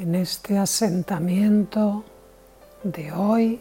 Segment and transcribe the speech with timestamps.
[0.00, 2.02] En este asentamiento
[2.82, 3.60] de hoy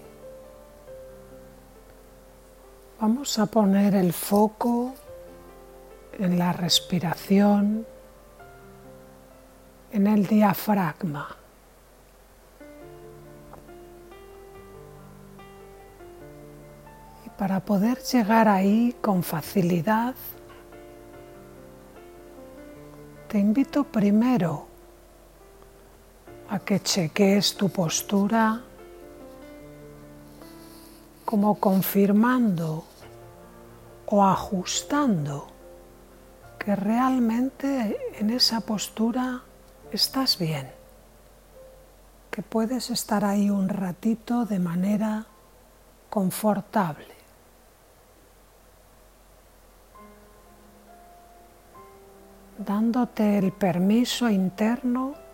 [2.98, 4.94] vamos a poner el foco
[6.18, 7.86] en la respiración,
[9.92, 11.28] en el diafragma.
[17.26, 20.16] Y para poder llegar ahí con facilidad,
[23.28, 24.69] te invito primero
[26.50, 28.62] a que cheques tu postura
[31.26, 32.86] como confirmando
[34.08, 35.48] o ajustando
[36.58, 39.44] que realmente en esa postura
[39.92, 40.72] estás bien,
[42.32, 45.26] que puedes estar ahí un ratito de manera
[46.10, 47.20] confortable.
[52.60, 55.29] dándote el permiso interno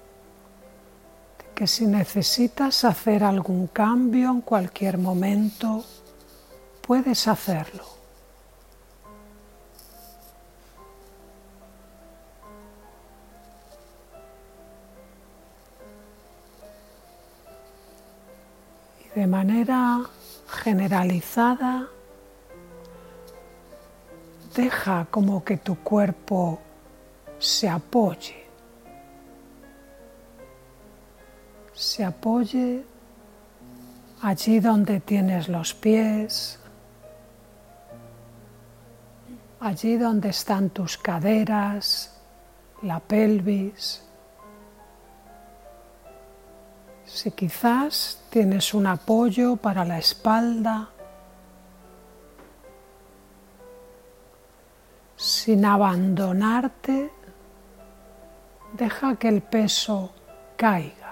[1.55, 5.85] que si necesitas hacer algún cambio en cualquier momento,
[6.81, 7.85] puedes hacerlo.
[19.05, 20.01] Y de manera
[20.49, 21.87] generalizada,
[24.53, 26.59] deja como que tu cuerpo
[27.39, 28.44] se apoye,
[31.75, 32.83] se apoye
[34.21, 36.59] allí donde tienes los pies,
[39.59, 42.19] allí donde están tus caderas,
[42.81, 44.01] la pelvis.
[47.05, 50.89] Si quizás tienes un apoyo para la espalda,
[55.15, 57.11] sin abandonarte
[58.77, 60.11] Deja que el peso
[60.57, 61.04] caiga.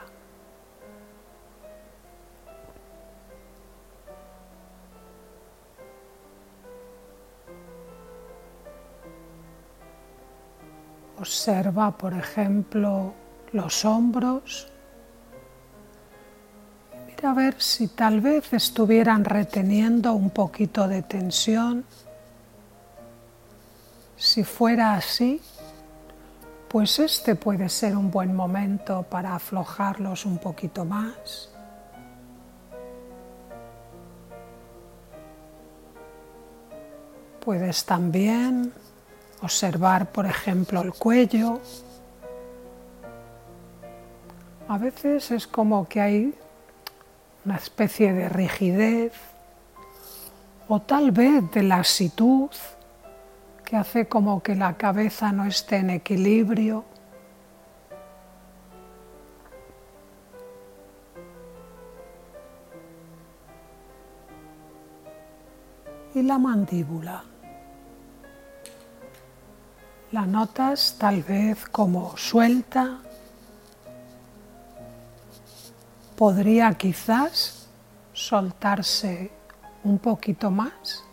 [11.46, 13.14] Observa, por ejemplo,
[13.52, 14.70] los hombros.
[17.06, 21.84] Mira a ver si tal vez estuvieran reteniendo un poquito de tensión.
[24.16, 25.42] Si fuera así,
[26.70, 31.50] pues este puede ser un buen momento para aflojarlos un poquito más.
[37.42, 38.72] Puedes también
[39.44, 41.60] observar, por ejemplo, el cuello.
[44.70, 46.34] A veces es como que hay
[47.44, 49.12] una especie de rigidez
[50.70, 52.50] o tal vez de lasitud
[53.66, 56.86] que hace como que la cabeza no esté en equilibrio.
[66.16, 67.33] Y la mandíbula.
[70.14, 73.00] La notas tal vez como suelta.
[76.16, 77.68] Podría quizás
[78.14, 79.32] soltarse
[79.84, 81.04] un poquito más.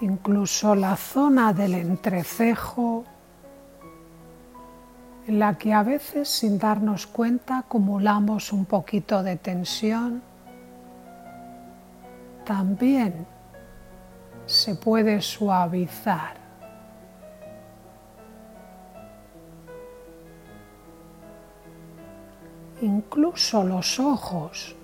[0.00, 3.04] incluso la zona del entrecejo,
[5.28, 10.22] en la que a veces sin darnos cuenta acumulamos un poquito de tensión,
[12.46, 13.26] también
[14.46, 16.38] se puede suavizar.
[22.80, 24.74] Incluso los ojos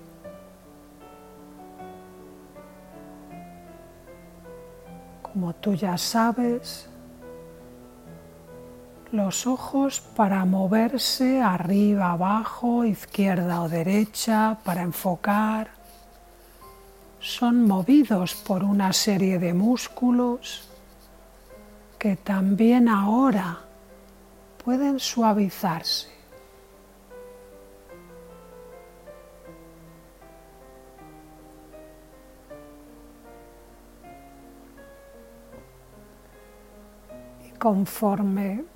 [5.35, 6.89] Como tú ya sabes,
[9.15, 15.71] los ojos para moverse arriba, abajo, izquierda o derecha, para enfocar,
[17.21, 20.69] son movidos por una serie de músculos
[21.99, 23.61] que también ahora
[24.63, 26.13] pueden suavizarse.
[37.65, 38.74] conforme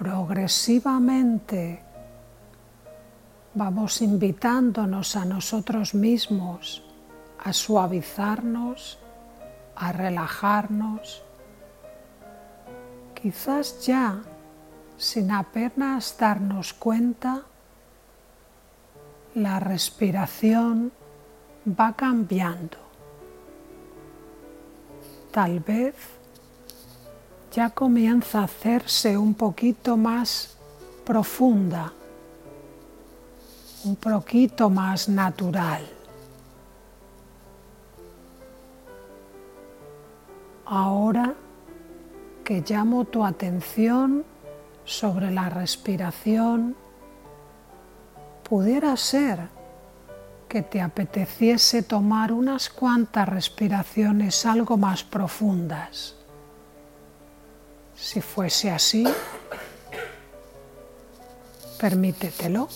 [0.00, 1.82] progresivamente
[3.52, 6.82] vamos invitándonos a nosotros mismos
[7.38, 8.98] a suavizarnos,
[9.76, 11.22] a relajarnos,
[13.14, 14.22] quizás ya
[14.96, 17.42] sin apenas darnos cuenta,
[19.34, 20.92] la respiración
[21.78, 22.78] va cambiando.
[25.30, 25.94] tal vez
[27.52, 30.56] ya comienza a hacerse un poquito más
[31.04, 31.92] profunda,
[33.84, 35.84] un poquito más natural.
[40.66, 41.34] Ahora
[42.44, 44.24] que llamo tu atención
[44.84, 46.76] sobre la respiración,
[48.48, 49.48] pudiera ser
[50.48, 56.19] que te apeteciese tomar unas cuantas respiraciones algo más profundas.
[58.00, 59.06] Si fuese así,
[61.78, 62.68] permítetelo.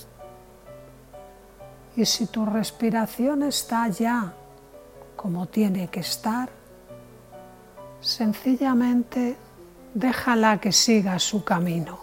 [1.97, 4.35] Y si tu respiración está ya
[5.17, 6.51] como tiene que estar,
[8.01, 9.37] sencillamente
[9.95, 12.01] déjala que siga su camino.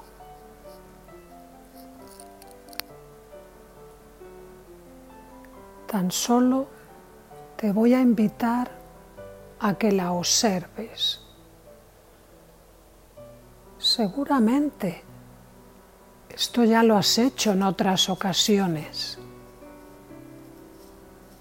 [5.86, 6.68] Tan solo
[7.56, 8.72] te voy a invitar
[9.60, 11.31] a que la observes.
[13.82, 15.02] Seguramente
[16.30, 19.18] esto ya lo has hecho en otras ocasiones,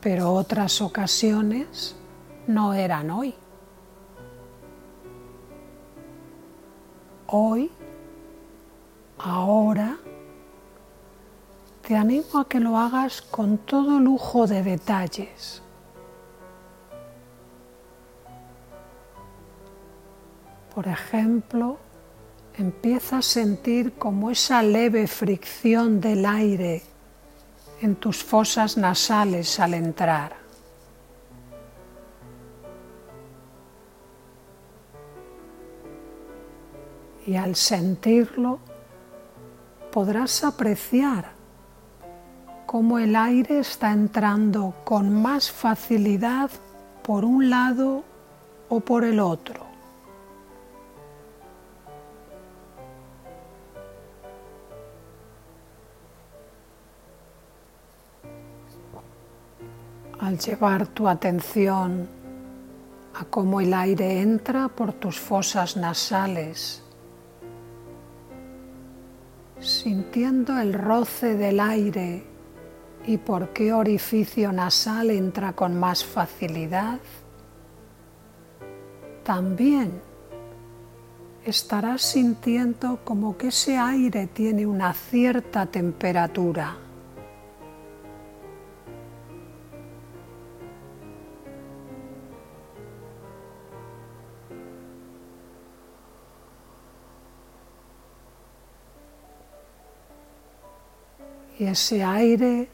[0.00, 1.94] pero otras ocasiones
[2.46, 3.34] no eran hoy.
[7.26, 7.70] Hoy,
[9.19, 9.98] ahora,
[11.86, 15.62] te animo a que lo hagas con todo lujo de detalles.
[20.75, 21.78] Por ejemplo,
[22.60, 26.82] empieza a sentir como esa leve fricción del aire
[27.80, 30.36] en tus fosas nasales al entrar.
[37.26, 38.58] Y al sentirlo
[39.90, 41.32] podrás apreciar
[42.66, 46.50] cómo el aire está entrando con más facilidad
[47.02, 48.04] por un lado
[48.68, 49.69] o por el otro.
[60.20, 62.06] Al llevar tu atención
[63.14, 66.82] a cómo el aire entra por tus fosas nasales,
[69.58, 72.22] sintiendo el roce del aire
[73.06, 77.00] y por qué orificio nasal entra con más facilidad,
[79.25, 80.02] también
[81.44, 86.76] estarás sintiendo como que ese aire tiene una cierta temperatura.
[101.70, 102.69] Ese aire,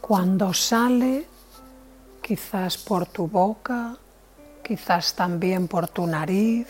[0.00, 1.26] cuando sale,
[2.20, 3.96] quizás por tu boca,
[4.62, 6.68] quizás también por tu nariz,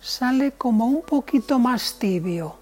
[0.00, 2.60] sale como un poquito más tibio.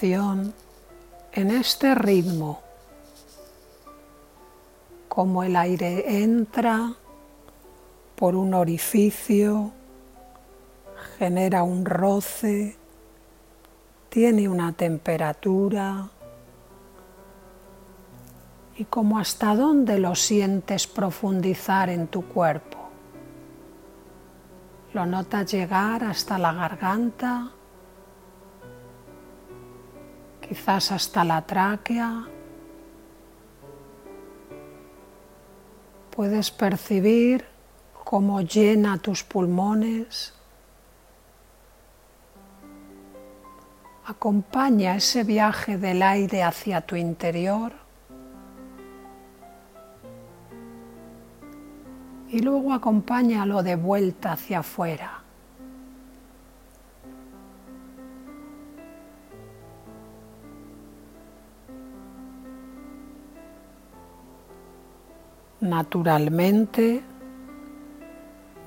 [0.00, 2.60] En este ritmo,
[5.08, 6.94] como el aire entra
[8.14, 9.72] por un orificio,
[11.18, 12.76] genera un roce,
[14.08, 16.08] tiene una temperatura
[18.76, 22.78] y como hasta dónde lo sientes profundizar en tu cuerpo.
[24.94, 27.50] Lo notas llegar hasta la garganta,
[30.48, 32.28] quizás hasta la tráquea.
[36.14, 37.44] Puedes percibir
[38.04, 40.37] cómo llena tus pulmones.
[44.08, 47.72] Acompaña ese viaje del aire hacia tu interior
[52.30, 55.22] y luego acompáñalo de vuelta hacia afuera.
[65.60, 67.02] Naturalmente,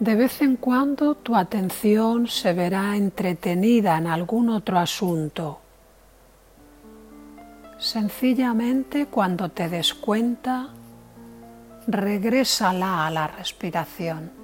[0.01, 5.59] de vez en cuando tu atención se verá entretenida en algún otro asunto.
[7.77, 10.69] Sencillamente cuando te des cuenta,
[11.85, 14.40] regrésala a la respiración.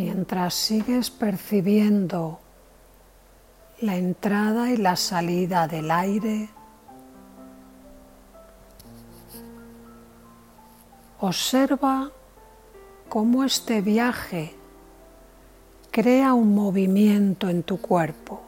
[0.00, 2.40] Mientras sigues percibiendo
[3.82, 6.48] la entrada y la salida del aire,
[11.22, 12.10] Observa
[13.10, 14.54] cómo este viaje
[15.90, 18.40] crea un movimiento en tu cuerpo.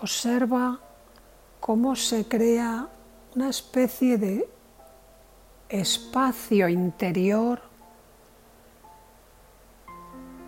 [0.00, 0.78] Observa
[1.58, 2.86] cómo se crea
[3.34, 4.55] una especie de
[5.68, 7.60] espacio interior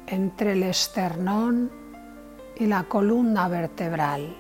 [0.07, 1.71] entre el esternón
[2.57, 4.37] y la columna vertebral.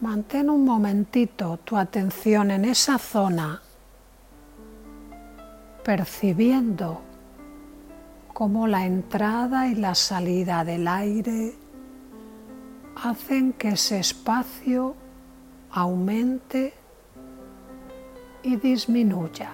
[0.00, 3.60] Mantén un momentito tu atención en esa zona,
[5.84, 7.02] percibiendo
[8.32, 11.59] cómo la entrada y la salida del aire
[13.02, 14.94] hacen que ese espacio
[15.70, 16.74] aumente
[18.42, 19.52] y disminuya.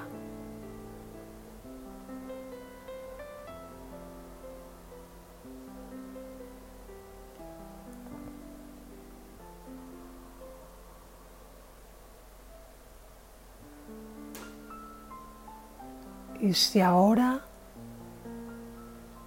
[16.40, 17.40] Y si ahora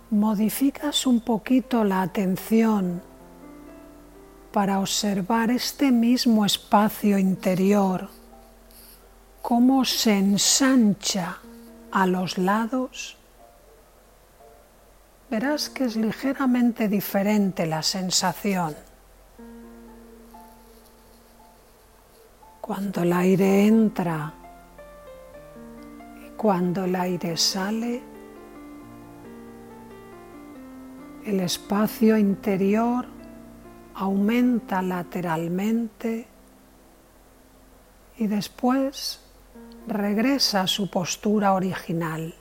[0.10, 3.09] modificas un poquito la atención
[4.52, 8.10] para observar este mismo espacio interior,
[9.42, 11.38] cómo se ensancha
[11.92, 13.18] a los lados,
[15.30, 18.76] verás que es ligeramente diferente la sensación.
[22.62, 24.34] Cuando el aire entra
[26.26, 28.02] y cuando el aire sale,
[31.26, 33.19] el espacio interior
[34.00, 36.26] aumenta lateralmente
[38.18, 39.20] y después
[39.88, 42.34] regresa a su postura original.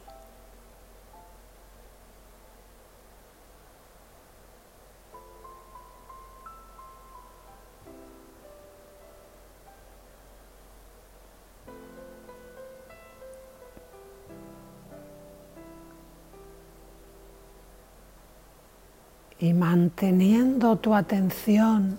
[19.40, 21.98] Y manteniendo tu atención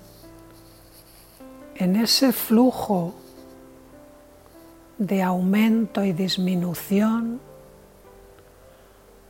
[1.76, 3.14] en ese flujo
[4.98, 7.40] de aumento y disminución,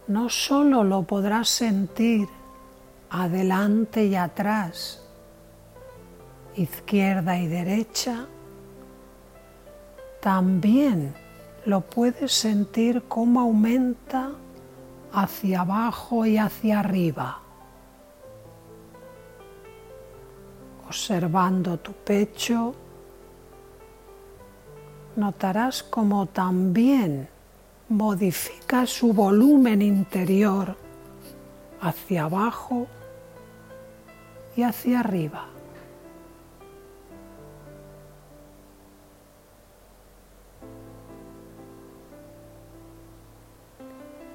[0.08, 2.28] no solo lo podrás sentir
[3.12, 5.04] adelante y atrás,
[6.56, 8.26] izquierda y derecha,
[10.20, 11.14] también
[11.66, 14.32] lo puedes sentir como aumenta
[15.14, 17.39] hacia abajo y hacia arriba.
[20.90, 22.74] Observando tu pecho,
[25.16, 27.30] notarás como también
[27.90, 30.76] modifica su volumen interior
[31.80, 32.88] hacia abajo
[34.56, 35.46] y hacia arriba.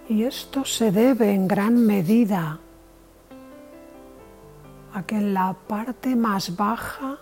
[0.08, 2.60] Y esto se debe en gran medida
[4.94, 7.18] a que en la parte más baja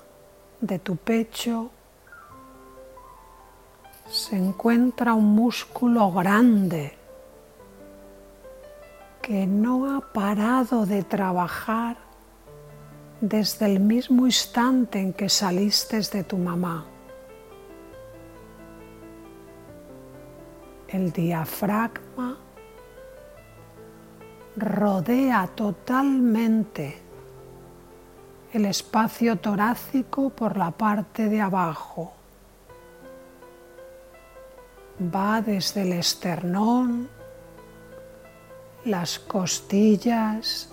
[0.61, 1.71] de tu pecho
[4.09, 6.95] se encuentra un músculo grande
[9.23, 11.97] que no ha parado de trabajar
[13.23, 16.85] desde el mismo instante en que saliste de tu mamá.
[20.89, 22.37] El diafragma
[24.57, 27.02] rodea totalmente
[28.53, 32.13] el espacio torácico por la parte de abajo.
[35.03, 37.09] Va desde el esternón,
[38.85, 40.71] las costillas,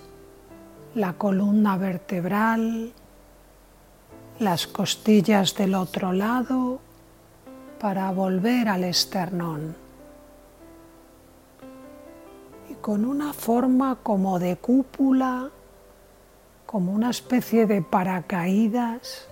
[0.94, 2.92] la columna vertebral,
[4.40, 6.82] las costillas del otro lado
[7.80, 9.74] para volver al esternón.
[12.70, 15.50] Y con una forma como de cúpula
[16.70, 19.28] como una especie de paracaídas.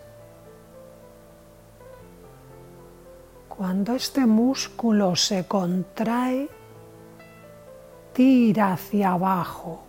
[3.48, 6.50] Cuando este músculo se contrae,
[8.14, 9.84] tira hacia abajo,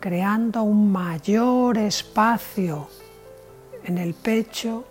[0.00, 2.88] creando un mayor espacio
[3.84, 4.84] en el pecho,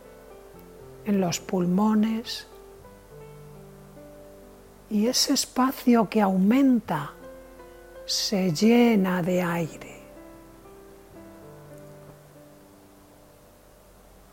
[1.06, 2.48] en los pulmones,
[4.90, 7.12] y ese espacio que aumenta
[8.08, 10.00] se llena de aire.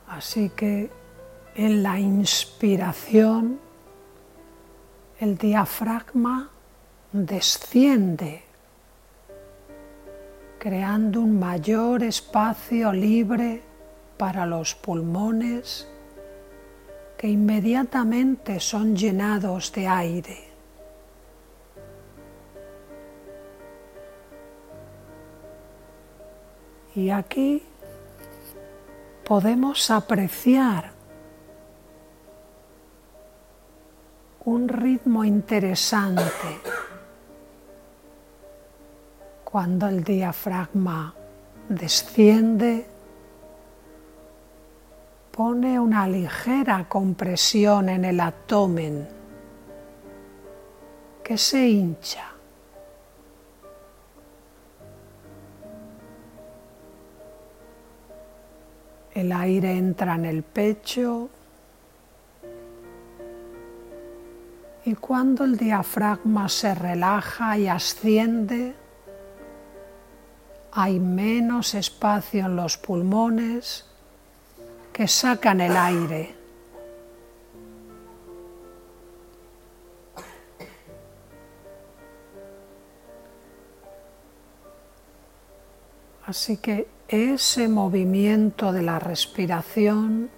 [0.06, 0.90] Así que
[1.56, 3.58] en la inspiración
[5.18, 6.50] el diafragma
[7.12, 8.44] desciende
[10.58, 13.60] creando un mayor espacio libre
[14.16, 15.86] para los pulmones
[17.18, 20.43] que inmediatamente son llenados de aire.
[26.94, 27.62] Y aquí
[29.24, 30.92] podemos apreciar
[34.44, 36.22] un ritmo interesante
[39.44, 41.14] cuando el diafragma
[41.68, 42.86] desciende,
[45.30, 49.08] pone una ligera compresión en el abdomen
[51.22, 52.33] que se hincha.
[59.14, 61.30] El aire entra en el pecho
[64.84, 68.74] y cuando el diafragma se relaja y asciende,
[70.72, 73.86] hay menos espacio en los pulmones
[74.92, 76.34] que sacan el aire.
[86.26, 90.30] Así que ese movimiento de la respiración,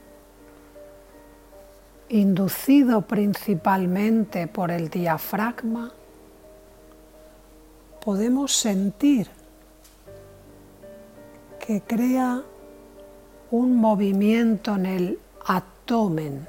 [2.09, 5.93] inducido principalmente por el diafragma,
[8.05, 9.29] podemos sentir
[11.65, 12.43] que crea
[13.51, 16.47] un movimiento en el abdomen.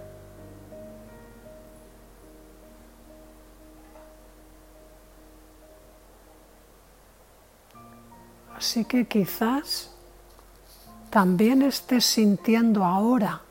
[8.55, 9.96] Así que quizás
[11.09, 13.41] también estés sintiendo ahora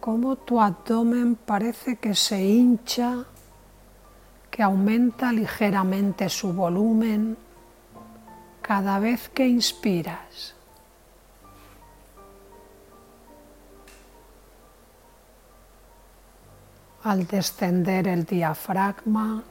[0.00, 3.24] cómo tu abdomen parece que se hincha,
[4.50, 7.36] que aumenta ligeramente su volumen
[8.60, 10.56] cada vez que inspiras.
[17.04, 19.42] Al descender el diafragma,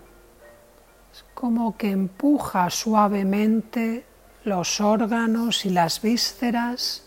[1.13, 4.10] es como que empuja suavemente
[4.43, 7.03] los órganos y las vísceras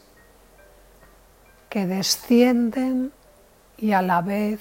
[1.68, 3.12] que descienden
[3.76, 4.60] y a la vez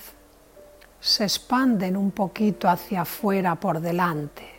[1.00, 4.50] se expanden un poquito hacia afuera por delante.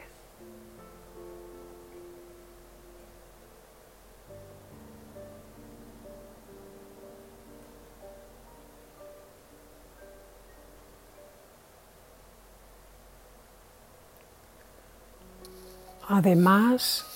[16.06, 17.13] Además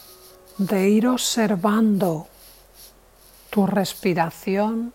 [0.59, 2.27] de ir observando
[3.51, 4.93] tu respiración,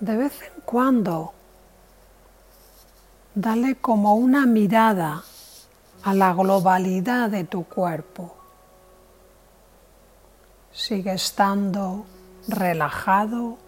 [0.00, 1.32] de vez en cuando
[3.34, 5.22] dale como una mirada
[6.02, 8.36] a la globalidad de tu cuerpo.
[10.72, 12.04] Sigue estando
[12.48, 13.58] relajado.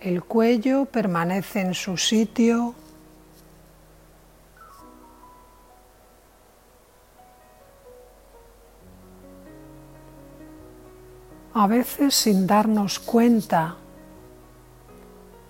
[0.00, 2.74] El cuello permanece en su sitio
[11.60, 13.76] A veces sin darnos cuenta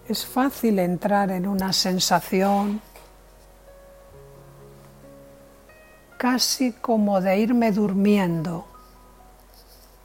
[0.09, 2.81] es fácil entrar en una sensación
[6.19, 8.65] casi como de irme durmiendo.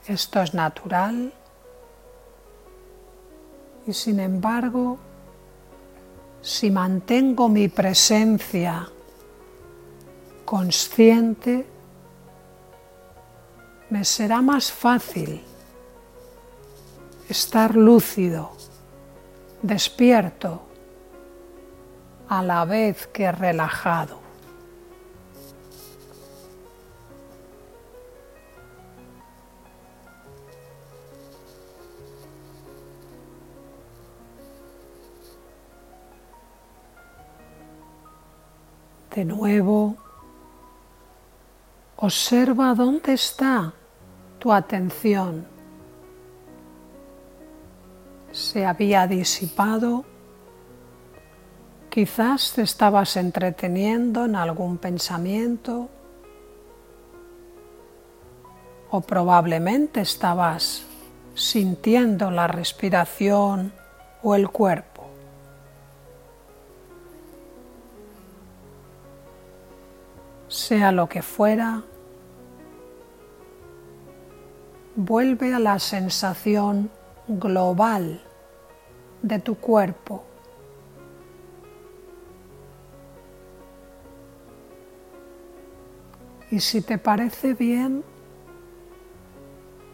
[0.06, 1.32] Esto es natural
[3.88, 4.98] y sin embargo,
[6.40, 8.88] si mantengo mi presencia
[10.44, 11.66] consciente,
[13.90, 15.42] me será más fácil
[17.28, 18.52] estar lúcido,
[19.62, 20.62] despierto,
[22.28, 24.20] a la vez que relajado.
[39.14, 39.96] De nuevo,
[41.96, 43.72] observa dónde está
[44.38, 45.55] tu atención
[48.36, 50.04] se había disipado,
[51.88, 55.88] quizás te estabas entreteniendo en algún pensamiento
[58.90, 60.84] o probablemente estabas
[61.34, 63.72] sintiendo la respiración
[64.22, 65.06] o el cuerpo.
[70.48, 71.82] Sea lo que fuera,
[74.94, 76.90] vuelve a la sensación
[77.28, 78.20] global
[79.22, 80.24] de tu cuerpo.
[86.50, 88.04] Y si te parece bien,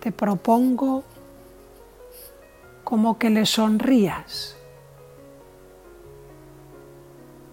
[0.01, 1.03] te propongo
[2.85, 4.57] como que le sonrías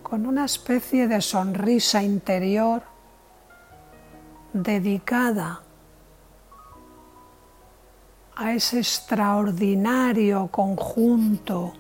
[0.03, 2.81] con una especie de sonrisa interior
[4.53, 5.61] dedicada
[8.39, 11.73] a ese extraordinario conjunto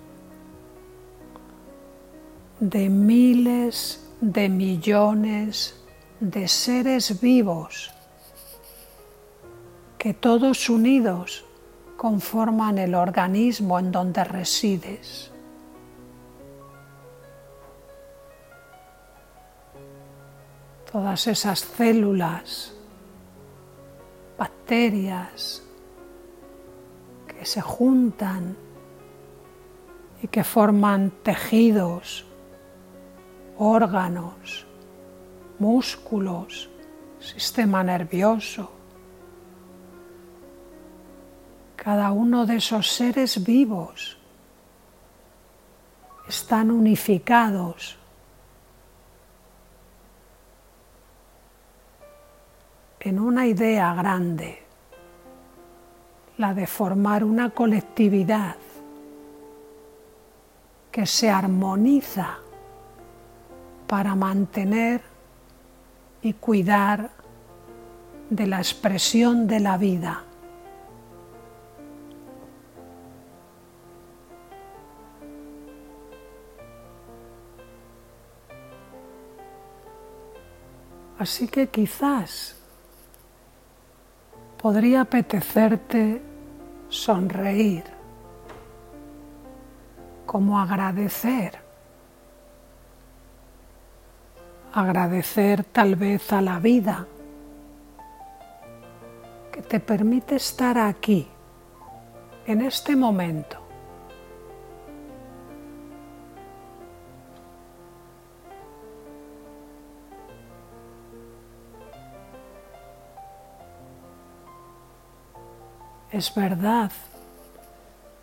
[2.59, 5.81] de miles de millones
[6.19, 7.91] de seres vivos
[9.97, 11.45] que todos unidos
[11.95, 15.31] conforman el organismo en donde resides.
[20.91, 22.73] Todas esas células,
[24.37, 25.63] bacterias
[27.39, 28.57] que se juntan
[30.21, 32.25] y que forman tejidos
[33.57, 34.67] órganos,
[35.57, 36.69] músculos,
[37.17, 38.69] sistema nervioso.
[41.77, 44.17] Cada uno de esos seres vivos
[46.27, 47.97] están unificados
[52.99, 54.68] en una idea grande,
[56.39, 58.55] la de formar una colectividad
[60.89, 62.37] que se armoniza
[63.85, 65.01] para mantener
[66.21, 67.09] y cuidar
[68.29, 70.23] de la expresión de la vida.
[81.17, 82.55] Así que quizás
[84.57, 86.28] podría apetecerte
[86.89, 87.83] sonreír,
[90.25, 91.69] como agradecer
[94.73, 97.07] agradecer tal vez a la vida
[99.51, 101.27] que te permite estar aquí,
[102.45, 103.58] en este momento.
[116.19, 116.91] Es verdad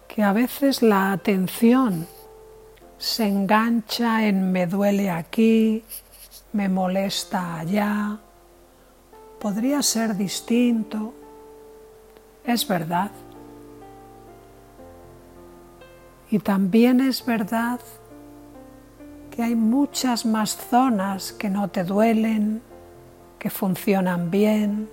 [0.06, 2.06] que a veces la atención
[2.98, 5.82] se engancha en me duele aquí,
[6.52, 8.18] me molesta allá,
[9.40, 11.14] podría ser distinto,
[12.44, 13.10] es verdad.
[16.30, 17.80] Y también es verdad
[19.30, 22.60] que hay muchas más zonas que no te duelen,
[23.38, 24.90] que funcionan bien,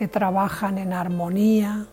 [0.00, 1.84] que trabajan en armonía,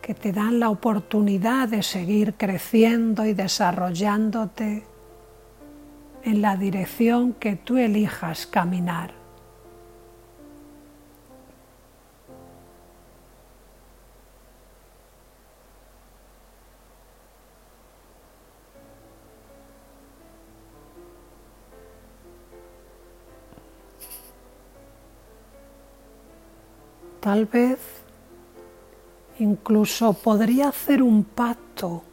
[0.00, 4.84] que te dan la oportunidad de seguir creciendo y desarrollándote
[6.22, 9.15] en la dirección que tú elijas caminar.
[27.26, 27.80] Tal vez
[29.40, 32.04] incluso podría hacer un pacto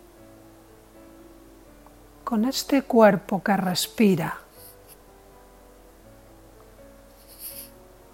[2.23, 4.39] con este cuerpo que respira.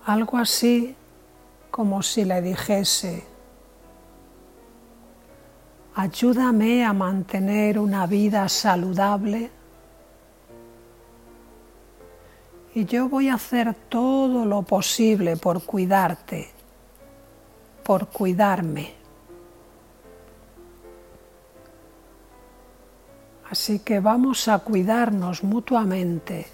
[0.07, 0.93] Algo así
[1.71, 3.23] como si le dijese,
[5.95, 9.49] ayúdame a mantener una vida saludable
[12.75, 16.59] y yo voy a hacer todo lo posible por cuidarte,
[17.89, 18.93] por cuidarme.
[23.49, 26.45] Así que vamos a cuidarnos mutuamente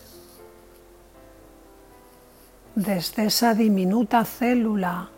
[2.74, 5.10] desde esa diminuta célula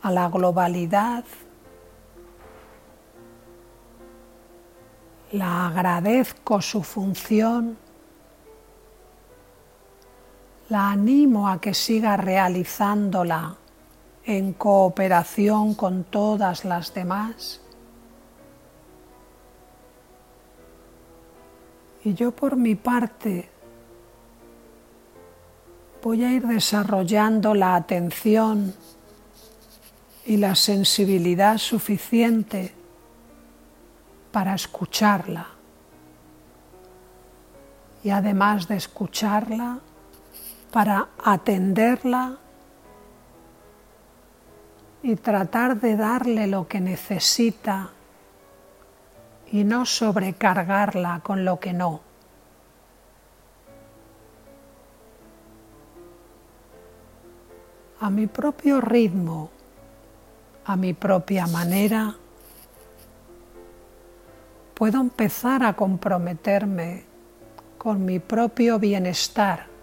[0.00, 1.24] a la globalidad.
[5.32, 7.76] La agradezco su función.
[10.70, 13.58] La animo a que siga realizándola
[14.26, 17.60] en cooperación con todas las demás.
[22.04, 23.48] Y yo por mi parte
[26.02, 28.74] voy a ir desarrollando la atención
[30.24, 32.74] y la sensibilidad suficiente
[34.32, 35.46] para escucharla.
[38.02, 39.78] Y además de escucharla,
[40.72, 42.38] para atenderla
[45.06, 47.90] y tratar de darle lo que necesita
[49.52, 52.00] y no sobrecargarla con lo que no.
[58.00, 59.48] a mi propio ritmo,
[60.66, 62.14] a mi propia manera,
[64.74, 67.04] puedo empezar a comprometerme
[67.78, 69.75] con mi propio bienestar.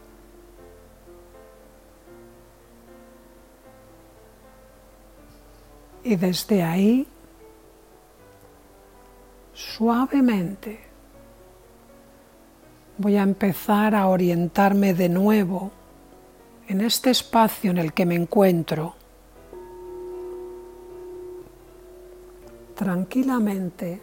[6.03, 7.07] Y desde ahí,
[9.53, 10.79] suavemente,
[12.97, 15.71] voy a empezar a orientarme de nuevo
[16.67, 18.95] en este espacio en el que me encuentro.
[22.75, 24.01] Tranquilamente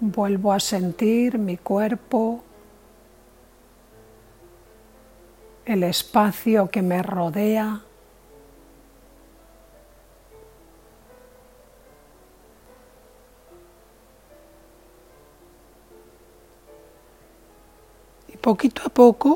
[0.00, 2.42] vuelvo a sentir mi cuerpo,
[5.64, 7.82] el espacio que me rodea.
[18.48, 19.30] Poquito a poco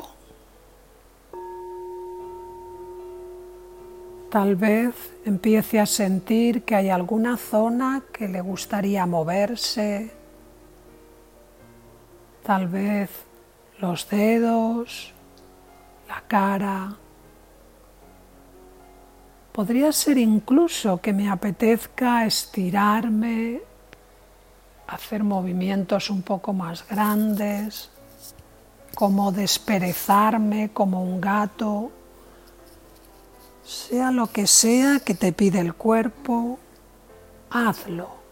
[4.31, 10.09] Tal vez empiece a sentir que hay alguna zona que le gustaría moverse,
[12.41, 13.11] tal vez
[13.77, 15.13] los dedos,
[16.09, 16.95] la cara.
[19.51, 23.61] Podría ser incluso que me apetezca estirarme,
[24.87, 27.92] hacer movimientos un poco más grandes,
[28.95, 31.91] como desperezarme como un gato
[33.63, 36.59] sea lo que sea que te pide el cuerpo,
[37.49, 38.22] hazlo.